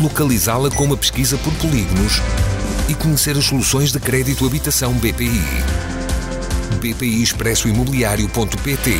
localizá-la 0.00 0.70
com 0.70 0.84
uma 0.84 0.96
pesquisa 0.96 1.36
por 1.38 1.52
polígonos 1.54 2.14
e 2.88 2.94
conhecer 2.94 3.36
as 3.36 3.44
soluções 3.44 3.92
de 3.92 4.00
crédito 4.00 4.46
habitação 4.46 4.94
BPI. 4.94 5.30
BPI 6.80 7.22
Expresso 7.22 7.68
Imobiliário.pt 7.68 8.90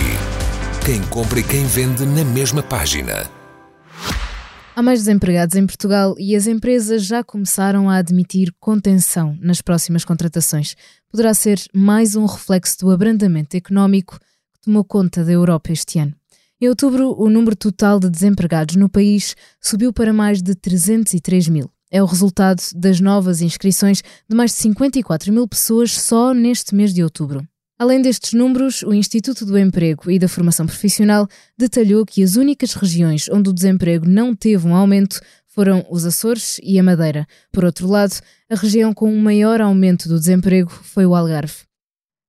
Quem 0.84 1.02
compra 1.04 1.40
e 1.40 1.42
quem 1.42 1.64
vende 1.64 2.04
na 2.04 2.24
mesma 2.24 2.62
página. 2.62 3.30
Há 4.76 4.82
mais 4.82 5.00
desempregados 5.00 5.56
em 5.56 5.66
Portugal 5.66 6.14
e 6.18 6.36
as 6.36 6.46
empresas 6.46 7.04
já 7.04 7.24
começaram 7.24 7.90
a 7.90 7.96
admitir 7.96 8.54
contenção 8.60 9.36
nas 9.40 9.60
próximas 9.60 10.04
contratações. 10.04 10.76
Poderá 11.10 11.34
ser 11.34 11.60
mais 11.74 12.14
um 12.14 12.26
reflexo 12.26 12.78
do 12.80 12.90
abrandamento 12.90 13.56
económico 13.56 14.18
que 14.18 14.60
tomou 14.64 14.84
conta 14.84 15.24
da 15.24 15.32
Europa 15.32 15.72
este 15.72 15.98
ano. 15.98 16.19
Em 16.62 16.68
outubro, 16.68 17.14
o 17.18 17.30
número 17.30 17.56
total 17.56 17.98
de 17.98 18.10
desempregados 18.10 18.76
no 18.76 18.86
país 18.86 19.34
subiu 19.62 19.94
para 19.94 20.12
mais 20.12 20.42
de 20.42 20.54
303 20.54 21.48
mil. 21.48 21.70
É 21.90 22.02
o 22.02 22.06
resultado 22.06 22.60
das 22.74 23.00
novas 23.00 23.40
inscrições 23.40 24.02
de 24.28 24.36
mais 24.36 24.50
de 24.50 24.58
54 24.58 25.32
mil 25.32 25.48
pessoas 25.48 25.92
só 25.92 26.34
neste 26.34 26.74
mês 26.74 26.92
de 26.92 27.02
outubro. 27.02 27.42
Além 27.78 28.02
destes 28.02 28.34
números, 28.34 28.82
o 28.82 28.92
Instituto 28.92 29.46
do 29.46 29.58
Emprego 29.58 30.10
e 30.10 30.18
da 30.18 30.28
Formação 30.28 30.66
Profissional 30.66 31.26
detalhou 31.56 32.04
que 32.04 32.22
as 32.22 32.36
únicas 32.36 32.74
regiões 32.74 33.26
onde 33.30 33.48
o 33.48 33.54
desemprego 33.54 34.06
não 34.06 34.36
teve 34.36 34.68
um 34.68 34.74
aumento 34.74 35.18
foram 35.46 35.86
os 35.90 36.04
Açores 36.04 36.60
e 36.62 36.78
a 36.78 36.82
Madeira. 36.82 37.26
Por 37.50 37.64
outro 37.64 37.88
lado, 37.88 38.20
a 38.50 38.54
região 38.54 38.92
com 38.92 39.10
o 39.10 39.18
maior 39.18 39.62
aumento 39.62 40.10
do 40.10 40.18
desemprego 40.18 40.70
foi 40.70 41.06
o 41.06 41.14
Algarve. 41.14 41.69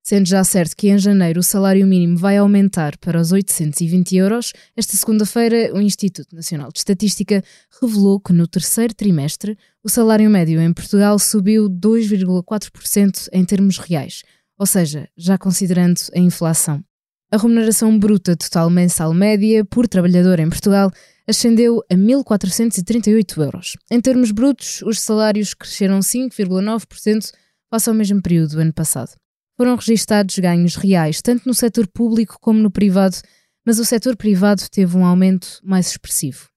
Sendo 0.02 0.26
já 0.26 0.42
certo 0.42 0.76
que 0.76 0.88
em 0.88 0.98
janeiro 0.98 1.38
o 1.38 1.44
salário 1.44 1.86
mínimo 1.86 2.18
vai 2.18 2.36
aumentar 2.36 2.98
para 2.98 3.20
os 3.20 3.30
820 3.30 4.16
euros, 4.16 4.52
esta 4.76 4.96
segunda-feira 4.96 5.72
o 5.72 5.80
Instituto 5.80 6.34
Nacional 6.34 6.72
de 6.72 6.80
Estatística 6.80 7.40
revelou 7.80 8.18
que 8.18 8.32
no 8.32 8.48
terceiro 8.48 8.92
trimestre 8.92 9.56
o 9.82 9.88
salário 9.88 10.28
médio 10.28 10.60
em 10.60 10.72
Portugal 10.72 11.16
subiu 11.20 11.70
2,4% 11.70 13.28
em 13.32 13.44
termos 13.44 13.78
reais, 13.78 14.24
ou 14.58 14.66
seja, 14.66 15.08
já 15.16 15.38
considerando 15.38 16.00
a 16.12 16.18
inflação. 16.18 16.82
A 17.30 17.36
remuneração 17.36 17.96
bruta 17.96 18.36
total 18.36 18.68
mensal 18.68 19.14
média 19.14 19.64
por 19.64 19.86
trabalhador 19.86 20.40
em 20.40 20.50
Portugal 20.50 20.90
ascendeu 21.28 21.80
a 21.88 21.94
1.438 21.94 23.38
euros. 23.40 23.76
Em 23.88 24.00
termos 24.00 24.32
brutos, 24.32 24.82
os 24.82 25.00
salários 25.00 25.54
cresceram 25.54 26.00
5,9% 26.00 27.30
face 27.70 27.88
ao 27.88 27.94
mesmo 27.94 28.20
período 28.20 28.56
do 28.56 28.60
ano 28.60 28.72
passado 28.72 29.21
foram 29.62 29.76
registados 29.76 30.36
ganhos 30.40 30.74
reais, 30.74 31.22
tanto 31.22 31.46
no 31.46 31.54
setor 31.54 31.86
público 31.86 32.36
como 32.40 32.58
no 32.58 32.68
privado, 32.68 33.16
mas 33.64 33.78
o 33.78 33.84
setor 33.84 34.16
privado 34.16 34.60
teve 34.68 34.96
um 34.96 35.06
aumento 35.06 35.60
mais 35.62 35.86
expressivo. 35.86 36.48